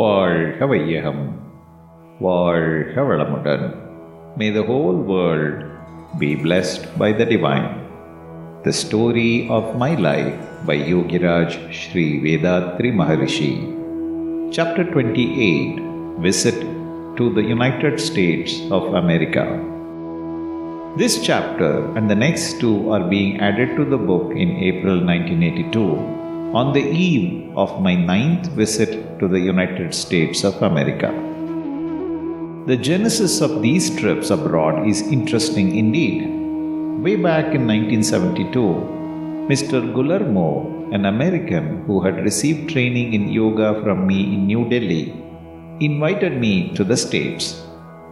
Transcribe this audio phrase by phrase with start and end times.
[0.00, 1.22] வாழ்க வையகம்
[2.26, 3.64] வாழ்க வளமுடன்
[4.40, 5.56] May the whole world
[6.20, 7.66] be blessed by the divine.
[8.66, 10.38] The story of my life
[10.68, 13.50] by Yogiraj Sri Vethathiri Maharishi.
[14.58, 15.82] Chapter 28
[16.28, 16.60] Visit
[17.18, 19.46] to the United States of America.
[21.02, 26.19] This chapter and the next two are being added to the book in April 1982
[26.52, 31.10] on the eve of my ninth visit to the United States of America.
[32.66, 36.28] The genesis of these trips abroad is interesting indeed.
[37.04, 38.50] Way back in 1972,
[39.48, 39.94] Mr.
[39.94, 45.14] Guillermo, an American who had received training in yoga from me in New Delhi,
[45.78, 47.62] invited me to the States.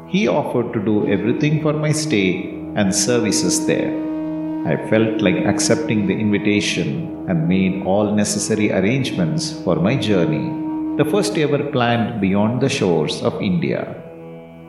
[0.07, 4.08] He offered to do everything for my stay and services there.
[4.69, 10.47] I felt like accepting the invitation and made all necessary arrangements for my journey,
[10.99, 13.81] the first ever planned beyond the shores of India.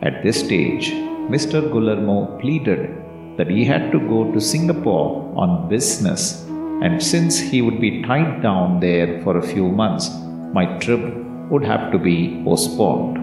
[0.01, 0.91] At this stage,
[1.35, 1.59] Mr.
[1.69, 2.95] Guillermo pleaded
[3.35, 6.45] that he had to go to Singapore on business,
[6.81, 10.09] and since he would be tied down there for a few months,
[10.53, 11.03] my trip
[11.51, 13.17] would have to be postponed.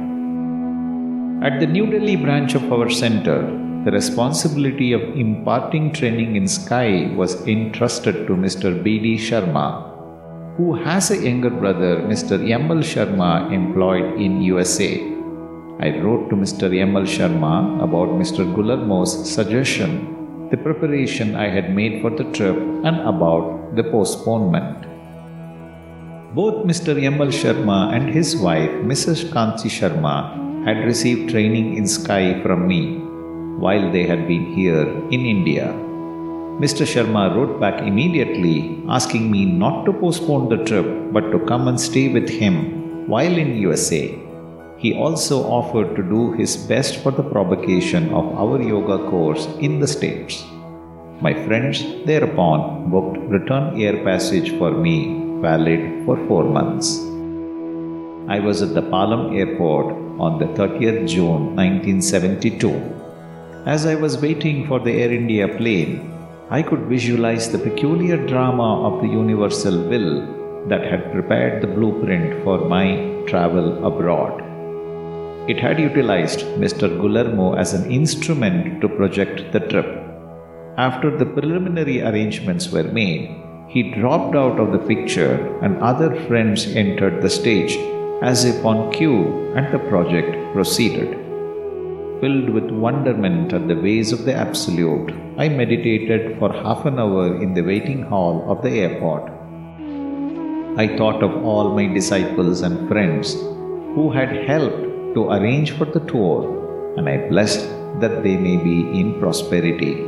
[1.43, 7.09] At the New Delhi branch of our center, the responsibility of imparting training in Sky
[7.19, 8.71] was entrusted to Mr.
[8.83, 9.17] B.D.
[9.17, 9.67] Sharma,
[10.57, 12.35] who has a younger brother, Mr.
[12.51, 12.83] M.L.
[12.93, 14.91] Sharma, employed in USA.
[15.79, 16.67] I wrote to Mr.
[16.77, 17.05] M.L.
[17.05, 18.43] Sharma about Mr.
[18.57, 24.85] Guillermo's suggestion, the preparation I had made for the trip, and about the postponement.
[26.35, 27.01] Both Mr.
[27.01, 27.29] M.L.
[27.29, 29.31] Sharma and his wife, Mrs.
[29.31, 33.06] Kanchi Sharma, had received training in Sky from me
[33.65, 35.67] while they had been here in India.
[36.65, 36.85] Mr.
[36.91, 41.81] Sharma wrote back immediately asking me not to postpone the trip but to come and
[41.81, 44.03] stay with him while in USA.
[44.79, 49.81] He also offered to do his best for the propagation of our yoga course in
[49.81, 50.45] the States.
[51.21, 54.97] My friends thereupon booked return air passage for me,
[55.41, 56.99] valid for four months.
[58.29, 63.06] I was at the Palam airport on the 30th June 1972.
[63.67, 66.13] As I was waiting for the Air India plane,
[66.51, 72.45] I could visualize the peculiar drama of the universal will that had prepared the blueprint
[72.45, 72.95] for my
[73.27, 74.41] travel abroad.
[75.51, 76.89] It had utilized Mr.
[77.01, 79.91] Guillermo as an instrument to project the trip.
[80.79, 83.35] After the preliminary arrangements were made,
[83.67, 87.77] he dropped out of the picture and other friends entered the stage
[88.23, 91.26] as if on cue and the project proceeded.
[92.21, 97.43] Filled with wonderment at the ways of the Absolute, I meditated for half an hour
[97.43, 99.25] in the waiting hall of the airport.
[100.79, 106.01] I thought of all my disciples and friends who had helped to arrange for the
[106.01, 107.69] tour, and I blessed
[108.01, 110.03] that they may be in prosperity.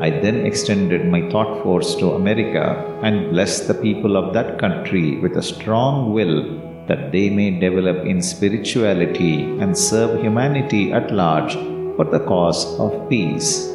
[0.00, 5.20] I then extended my thought force to America and blessed the people of that country
[5.20, 11.54] with a strong will that they may develop in spirituality and serve humanity at large
[11.96, 13.68] for the cause of peace.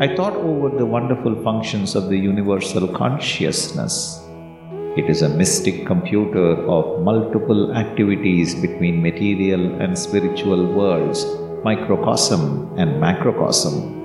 [0.00, 4.20] I thought over the wonderful functions of the universal consciousness.
[4.96, 11.24] It is a mystic computer of multiple activities between material and spiritual worlds,
[11.64, 14.03] microcosm and macrocosm.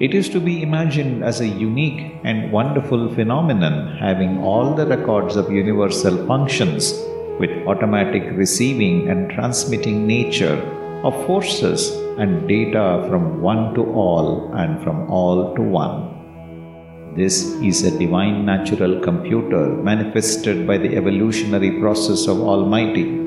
[0.00, 5.36] It is to be imagined as a unique and wonderful phenomenon having all the records
[5.36, 6.94] of universal functions
[7.38, 10.56] with automatic receiving and transmitting nature
[11.04, 17.14] of forces and data from one to all and from all to one.
[17.14, 23.19] This is a divine natural computer manifested by the evolutionary process of Almighty.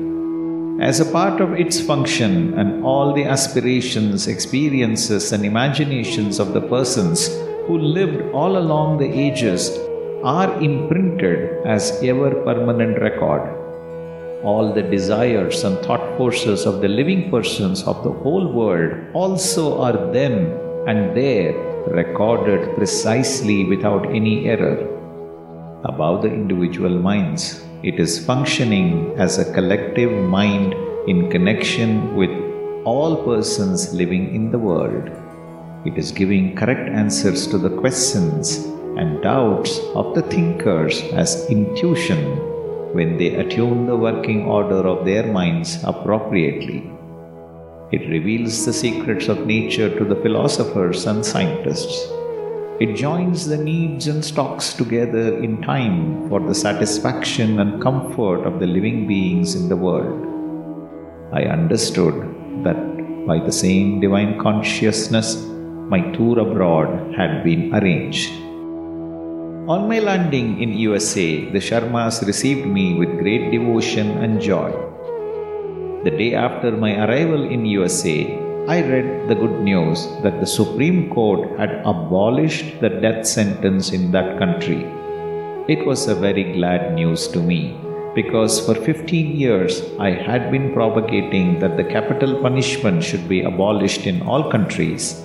[0.80, 6.62] As a part of its function and all the aspirations, experiences, and imaginations of the
[6.62, 7.28] persons
[7.66, 9.70] who lived all along the ages
[10.24, 13.42] are imprinted as ever permanent record.
[14.42, 19.80] All the desires and thought forces of the living persons of the whole world also
[19.80, 21.54] are then and there
[21.86, 24.78] recorded precisely without any error.
[25.84, 30.72] Above the individual minds, it is functioning as a collective mind
[31.06, 32.30] in connection with
[32.84, 35.10] all persons living in the world.
[35.84, 38.56] It is giving correct answers to the questions
[38.96, 42.22] and doubts of the thinkers as intuition
[42.94, 46.90] when they attune the working order of their minds appropriately.
[47.92, 52.08] It reveals the secrets of nature to the philosophers and scientists.
[52.80, 58.58] It joins the needs and stocks together in time for the satisfaction and comfort of
[58.58, 60.26] the living beings in the world.
[61.32, 62.14] I understood
[62.64, 62.76] that
[63.28, 65.36] by the same divine consciousness,
[65.88, 68.32] my tour abroad had been arranged.
[69.70, 74.72] On my landing in USA, the Sharmas received me with great devotion and joy.
[76.02, 81.10] The day after my arrival in USA, I read the good news that the Supreme
[81.10, 84.86] Court had abolished the death sentence in that country.
[85.68, 87.76] It was a very glad news to me
[88.14, 94.06] because for 15 years I had been propagating that the capital punishment should be abolished
[94.06, 95.22] in all countries.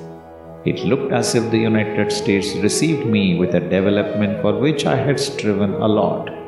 [0.66, 4.98] It looked as if the United States received me with a development for which I
[4.98, 6.39] had striven a lot.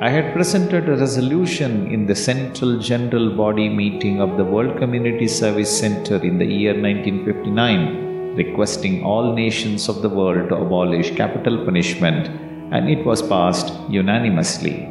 [0.00, 5.28] I had presented a resolution in the Central General Body meeting of the World Community
[5.28, 11.64] Service Center in the year 1959, requesting all nations of the world to abolish capital
[11.64, 12.26] punishment,
[12.74, 14.88] and it was passed unanimously.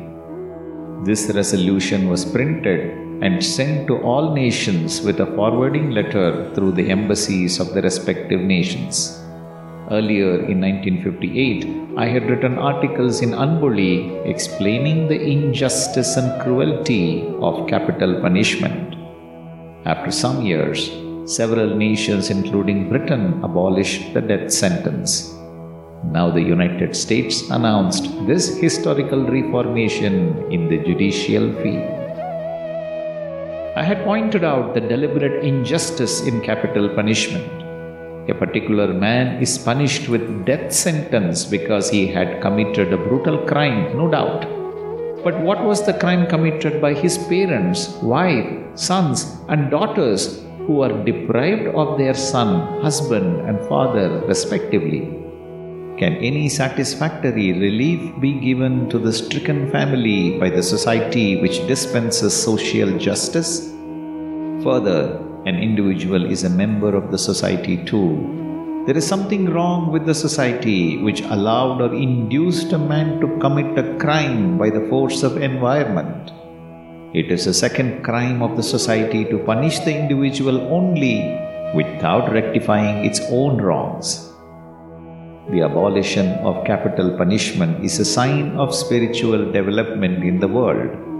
[1.03, 6.89] This resolution was printed and sent to all nations with a forwarding letter through the
[6.89, 9.22] embassies of the respective nations.
[9.91, 17.67] Earlier in 1958, I had written articles in Anboli explaining the injustice and cruelty of
[17.67, 18.95] capital punishment.
[19.85, 20.89] After some years,
[21.25, 25.33] several nations, including Britain, abolished the death sentence.
[26.05, 31.91] Now, the United States announced this historical reformation in the judicial field.
[33.75, 37.62] I had pointed out the deliberate injustice in capital punishment.
[38.29, 43.97] A particular man is punished with death sentence because he had committed a brutal crime,
[43.97, 44.45] no doubt.
[45.25, 51.03] But what was the crime committed by his parents, wife, sons, and daughters who are
[51.03, 55.01] deprived of their son, husband, and father, respectively?
[55.97, 62.33] Can any satisfactory relief be given to the stricken family by the society which dispenses
[62.33, 63.69] social justice?
[64.63, 68.83] Further, an individual is a member of the society too.
[68.85, 73.77] There is something wrong with the society which allowed or induced a man to commit
[73.77, 76.31] a crime by the force of environment.
[77.13, 81.39] It is a second crime of the society to punish the individual only
[81.75, 84.29] without rectifying its own wrongs.
[85.51, 91.12] The abolition of capital punishment is a sign of spiritual development in the world.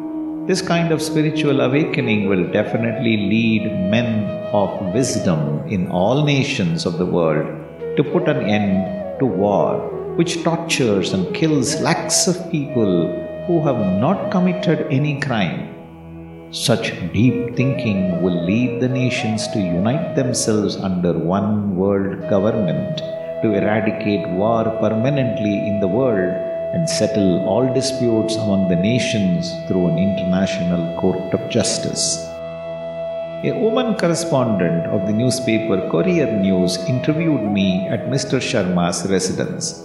[0.45, 6.98] This kind of spiritual awakening will definitely lead men of wisdom in all nations of
[6.98, 7.48] the world
[7.95, 9.78] to put an end to war,
[10.18, 13.07] which tortures and kills lakhs of people
[13.48, 15.69] who have not committed any crime.
[16.51, 22.98] Such deep thinking will lead the nations to unite themselves under one world government
[23.44, 29.88] to eradicate war permanently in the world and settle all disputes among the nations through
[29.88, 32.18] an international court of justice.
[33.46, 38.40] A woman correspondent of the newspaper Courier News interviewed me at Mr.
[38.42, 39.84] Sharma's residence.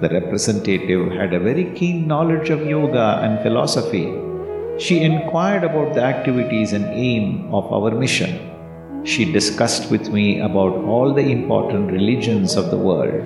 [0.00, 4.12] The representative had a very keen knowledge of yoga and philosophy.
[4.78, 8.52] She inquired about the activities and aim of our mission.
[9.04, 13.24] She discussed with me about all the important religions of the world.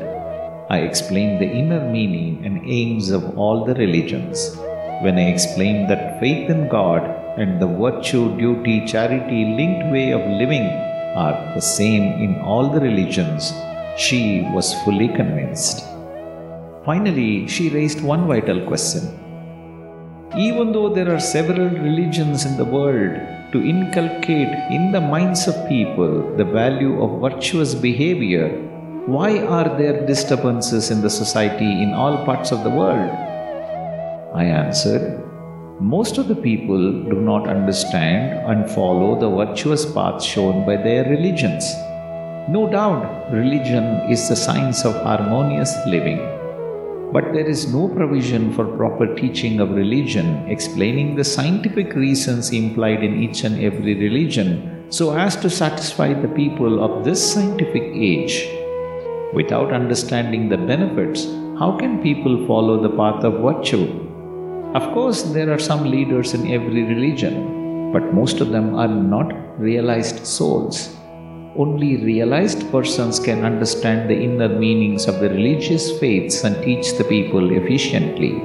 [0.74, 4.56] I explained the inner meaning and aims of all the religions.
[5.04, 7.02] When I explained that faith in God
[7.36, 10.62] and the virtue, duty, charity linked way of living
[11.24, 13.52] are the same in all the religions,
[13.98, 15.80] she was fully convinced.
[16.84, 19.02] Finally, she raised one vital question.
[20.38, 23.18] Even though there are several religions in the world,
[23.50, 28.69] to inculcate in the minds of people the value of virtuous behavior
[29.12, 33.10] why are there disturbances in the society in all parts of the world?
[34.32, 35.04] I answered,
[35.80, 41.04] Most of the people do not understand and follow the virtuous path shown by their
[41.10, 41.64] religions.
[42.56, 46.20] No doubt, religion is the science of harmonious living.
[47.12, 53.02] But there is no provision for proper teaching of religion, explaining the scientific reasons implied
[53.02, 58.59] in each and every religion, so as to satisfy the people of this scientific age.
[59.32, 63.86] Without understanding the benefits, how can people follow the path of virtue?
[64.74, 69.32] Of course, there are some leaders in every religion, but most of them are not
[69.56, 70.96] realized souls.
[71.56, 77.04] Only realized persons can understand the inner meanings of the religious faiths and teach the
[77.04, 78.42] people efficiently.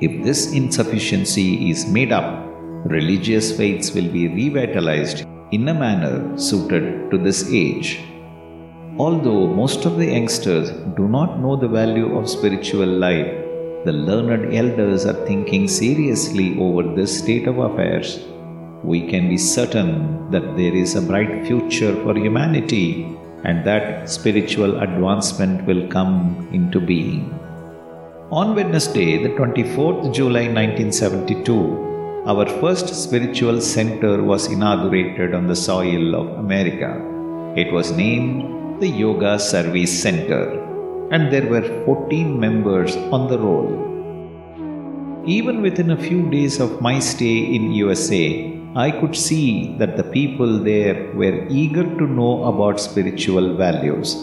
[0.00, 2.44] If this insufficiency is made up,
[2.86, 8.00] religious faiths will be revitalized in a manner suited to this age.
[8.96, 13.26] Although most of the youngsters do not know the value of spiritual life,
[13.84, 18.20] the learned elders are thinking seriously over this state of affairs.
[18.84, 24.80] We can be certain that there is a bright future for humanity and that spiritual
[24.80, 27.36] advancement will come into being.
[28.30, 36.14] On Wednesday, the 24th July 1972, our first spiritual center was inaugurated on the soil
[36.14, 36.92] of America.
[37.56, 40.60] It was named the Yoga Service Center,
[41.12, 43.70] and there were 14 members on the roll.
[45.26, 50.02] Even within a few days of my stay in USA, I could see that the
[50.02, 54.16] people there were eager to know about spiritual values.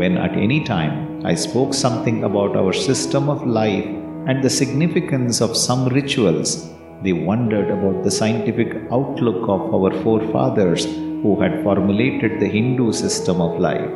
[0.00, 3.86] When at any time I spoke something about our system of life
[4.26, 6.68] and the significance of some rituals.
[7.02, 10.86] They wondered about the scientific outlook of our forefathers
[11.22, 13.90] who had formulated the Hindu system of life.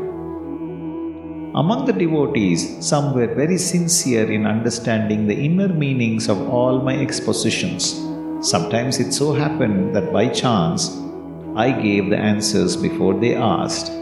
[1.55, 6.97] Among the devotees, some were very sincere in understanding the inner meanings of all my
[6.97, 8.01] expositions.
[8.41, 10.89] Sometimes it so happened that by chance
[11.55, 13.93] I gave the answers before they asked.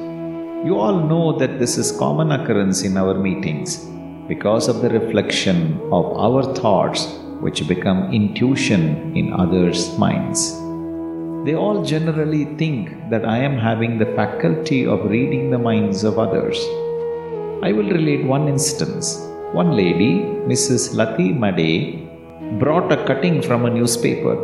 [0.65, 3.85] You all know that this is common occurrence in our meetings
[4.29, 7.07] because of the reflection of our thoughts
[7.41, 10.60] which become intuition in others' minds.
[11.45, 16.19] They all generally think that I am having the faculty of reading the minds of
[16.19, 16.59] others.
[17.63, 19.19] I will relate one instance.
[19.53, 20.21] One lady,
[20.51, 20.95] Mrs.
[20.95, 22.09] Lati Made,
[22.59, 24.37] brought a cutting from a newspaper.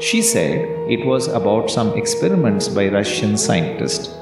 [0.00, 4.14] She said it was about some experiments by Russian scientists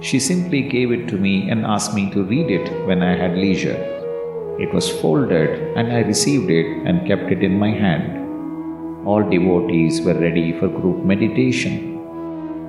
[0.00, 3.36] she simply gave it to me and asked me to read it when I had
[3.36, 3.76] leisure.
[4.60, 8.17] It was folded and I received it and kept it in my hand.
[9.04, 11.98] All devotees were ready for group meditation.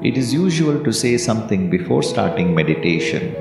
[0.03, 3.35] It is usual to say something before starting meditation.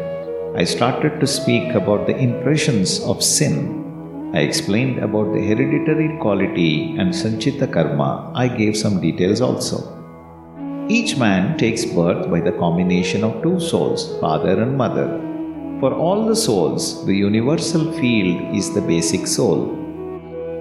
[0.57, 4.33] I started to speak about the impressions of sin.
[4.35, 8.33] I explained about the hereditary quality and Sanchita Karma.
[8.35, 9.79] I gave some details also.
[10.89, 15.21] Each man takes birth by the combination of two souls, father and mother.
[15.81, 19.88] For all the souls, the universal field is the basic soul.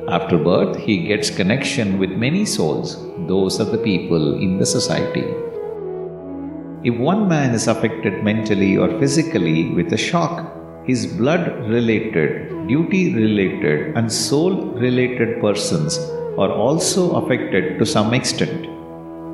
[0.10, 2.96] After birth, he gets connection with many souls,
[3.28, 5.26] those of the people in the society.
[6.86, 13.16] If one man is affected mentally or physically with a shock, his blood related, duty
[13.16, 15.98] related, and soul related persons
[16.38, 18.66] are also affected to some extent.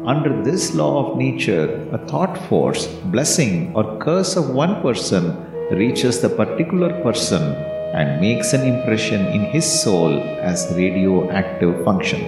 [0.07, 5.37] Under this law of nature, a thought force, blessing, or curse of one person
[5.69, 12.21] reaches the particular person and makes an impression in his soul as radioactive function.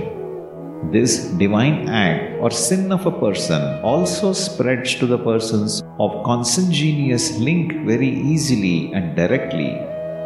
[0.91, 7.37] This divine act or sin of a person also spreads to the persons of consanguineous
[7.39, 9.73] link very easily and directly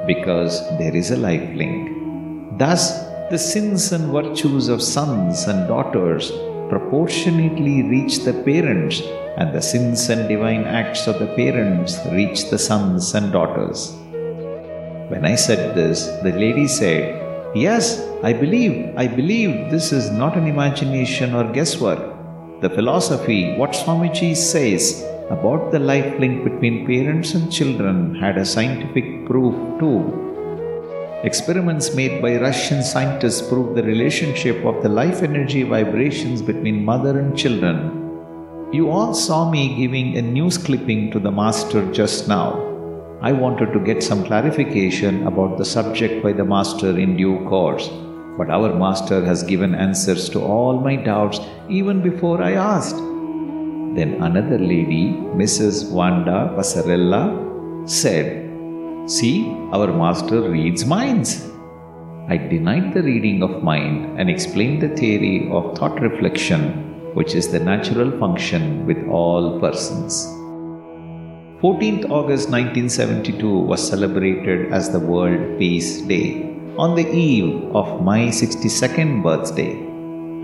[0.05, 2.57] because there is a life link.
[2.57, 2.91] Thus,
[3.29, 6.31] the sins and virtues of sons and daughters
[6.69, 9.01] proportionately reach the parents,
[9.37, 13.98] and the sins and divine acts of the parents reach the sons and daughters.
[15.09, 20.37] When I said this, the lady said, Yes, I believe, I believe this is not
[20.37, 21.99] an imagination or guesswork.
[22.61, 28.45] The philosophy, what Swamiji says about the life link between parents and children, had a
[28.45, 29.97] scientific proof too.
[31.23, 37.17] Experiments made by Russian scientists prove the relationship of the life energy vibrations between mother
[37.17, 37.77] and children.
[38.71, 42.68] You all saw me giving a news clipping to the master just now.
[43.21, 47.89] I wanted to get some clarification about the subject by the master in due course,
[48.37, 52.95] but our master has given answers to all my doubts even before I asked.
[52.95, 55.91] Then another lady, Mrs.
[55.91, 58.47] Wanda Passarella, said,
[59.11, 61.45] See, our master reads minds.
[62.29, 67.49] I denied the reading of mind and explained the theory of thought reflection, which is
[67.49, 70.38] the natural function with all persons.
[71.61, 76.55] 14th August 1972 was celebrated as the World Peace Day.
[76.77, 79.73] On the eve of my 62nd birthday,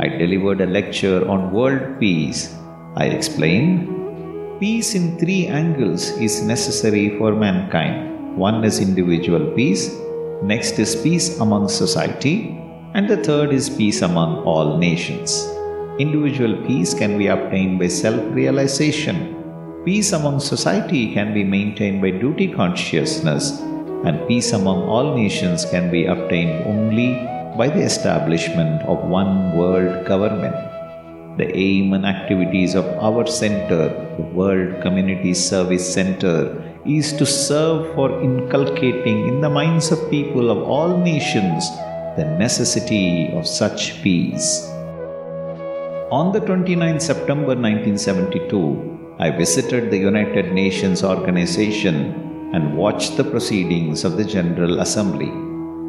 [0.03, 2.53] I delivered a lecture on world peace.
[2.98, 9.98] I explained peace in three angles is necessary for mankind one is individual peace,
[10.43, 12.60] next is peace among society,
[12.93, 15.48] and the third is peace among all nations.
[15.98, 19.35] Individual peace can be obtained by self realization.
[19.86, 23.62] Peace among society can be maintained by duty consciousness,
[24.04, 27.13] and peace among all nations can be obtained only
[27.56, 30.56] by the establishment of one world government.
[31.38, 37.94] The aim and activities of our center, the World Community Service Center, is to serve
[37.94, 41.70] for inculcating in the minds of people of all nations
[42.18, 44.65] the necessity of such peace.
[46.10, 54.03] On the 29th September 1972, I visited the United Nations organization and watched the proceedings
[54.03, 55.31] of the General Assembly.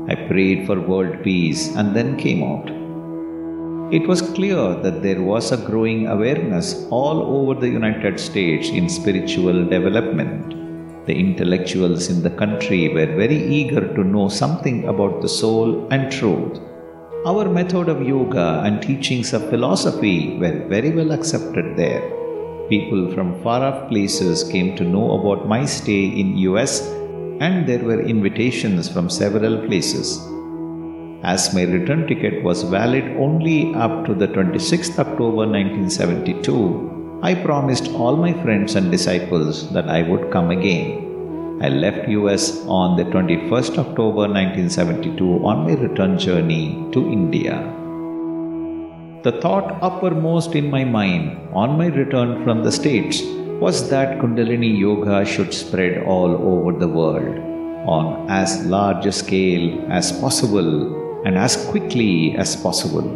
[0.09, 2.69] I prayed for world peace and then came out.
[3.93, 8.89] It was clear that there was a growing awareness all over the United States in
[8.89, 11.07] spiritual development.
[11.07, 16.13] The intellectuals in the country were very eager to know something about the soul and
[16.13, 16.61] truth.
[17.27, 22.16] Our method of yoga and teachings of philosophy were very well accepted there.
[22.69, 26.81] People from far off places came to know about my stay in US
[27.39, 30.19] and there were invitations from several places.
[31.23, 37.89] As my return ticket was valid only up to the 26th October 1972, I promised
[37.93, 41.61] all my friends and disciples that I would come again.
[41.63, 47.76] I left US on the 21st October 1972 on my return journey to India.
[49.23, 53.23] The thought uppermost in my mind on my return from the States
[53.61, 57.39] was that Kundalini Yoga should spread all over the world
[57.89, 63.09] on as large a scale as possible and as quickly as possible.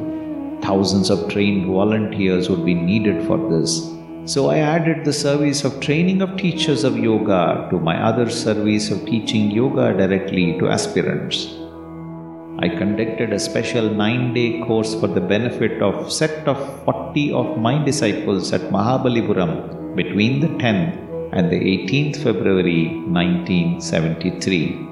[0.63, 3.89] Thousands of trained volunteers would be needed for this.
[4.25, 8.91] So I added the service of training of teachers of yoga to my other service
[8.91, 11.60] of teaching yoga directly to aspirants.
[12.59, 17.33] I conducted a special nine day course for the benefit of a set of 40
[17.33, 20.97] of my disciples at Mahabalipuram between the 10th
[21.33, 24.87] and the 18th February 1973.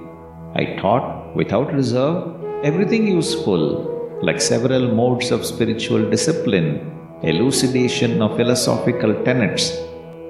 [0.54, 2.18] I taught without reserve
[2.64, 3.64] everything useful
[4.22, 9.76] like several modes of spiritual discipline, elucidation of philosophical tenets,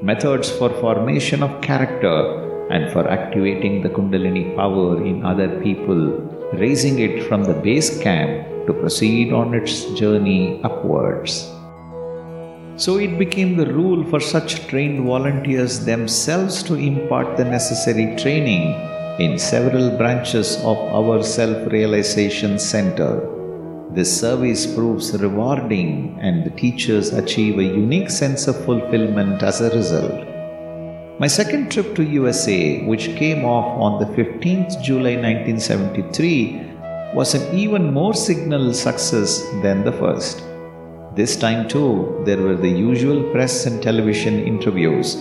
[0.03, 2.17] methods for formation of character,
[2.71, 8.67] and for activating the Kundalini power in other people, raising it from the base camp
[8.67, 11.51] to proceed on its journey upwards.
[12.77, 18.75] So it became the rule for such trained volunteers themselves to impart the necessary training
[19.19, 23.13] in several branches of our self realization center.
[23.91, 29.71] This service proves rewarding and the teachers achieve a unique sense of fulfillment as a
[29.71, 30.28] result.
[31.21, 37.59] My second trip to USA, which came off on the 15th July 1973, was an
[37.59, 40.45] even more signal success than the first.
[41.17, 45.17] This time too, there were the usual press and television interviews.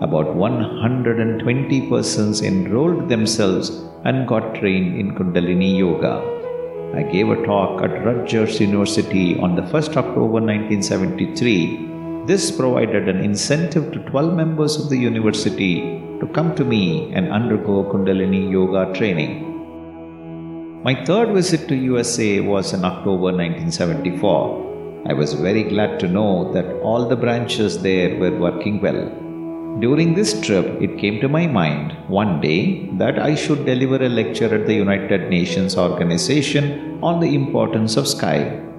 [0.00, 3.70] About 120 persons enrolled themselves
[4.04, 6.14] and got trained in Kundalini Yoga.
[6.96, 11.89] I gave a talk at Rutgers University on the 1st October 1973.
[12.30, 15.72] This provided an incentive to 12 members of the university
[16.20, 19.32] to come to me and undergo Kundalini Yoga training.
[20.84, 25.02] My third visit to USA was in October 1974.
[25.08, 29.02] I was very glad to know that all the branches there were working well.
[29.80, 34.08] During this trip, it came to my mind one day that I should deliver a
[34.08, 38.69] lecture at the United Nations organization on the importance of sky.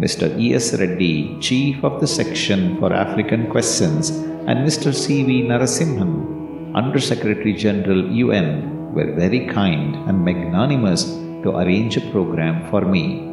[0.00, 0.26] Mr.
[0.40, 0.74] E.S.
[0.74, 4.92] Reddy, Chief of the Section for African Questions, and Mr.
[4.92, 5.42] C.V.
[5.42, 11.04] Narasimhan, Under Secretary General UN, were very kind and magnanimous
[11.44, 13.30] to arrange a program for me.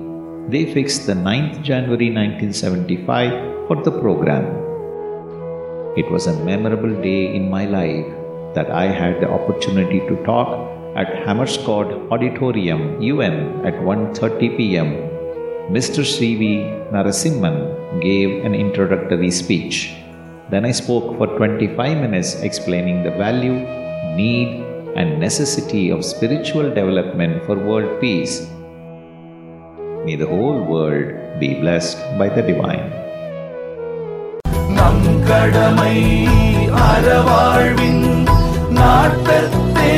[0.50, 4.46] They fixed the 9th January 1975 for the program.
[5.98, 8.06] It was a memorable day in my life
[8.54, 10.50] that I had the opportunity to talk
[10.96, 15.11] at Hammarskjöld Auditorium, UN at 1:30 p.m.
[15.71, 16.05] Mr.
[16.05, 16.43] C.V.
[16.95, 19.95] Narasimhan gave an introductory speech.
[20.51, 23.59] Then I spoke for 25 minutes explaining the value,
[24.15, 24.63] need,
[24.95, 28.49] and necessity of spiritual development for world peace.
[30.05, 32.87] May the whole world be blessed by the divine.
[34.77, 35.99] நம் கடமை
[36.87, 38.07] அறவாழ்வின்
[38.79, 39.95] நாட்டத்தே